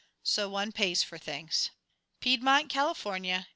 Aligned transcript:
So 0.23 0.49
one 0.49 0.71
pays 0.71 1.03
for 1.03 1.19
things. 1.19 1.69
PIEDMONT, 2.21 2.69
CALIFORNIA. 2.69 3.45